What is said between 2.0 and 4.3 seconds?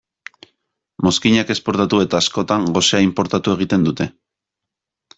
eta askotan gosea inportatu egiten dute.